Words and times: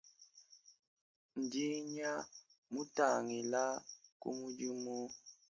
Ndinya, 1.43 2.11
mutangila 2.73 3.63
ku 4.19 4.29
mudimu. 4.37 4.97